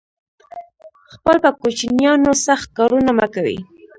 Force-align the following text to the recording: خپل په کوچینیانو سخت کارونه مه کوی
خپل 1.13 1.35
په 1.43 1.49
کوچینیانو 1.61 2.31
سخت 2.45 2.67
کارونه 2.77 3.11
مه 3.17 3.27
کوی 3.33 3.57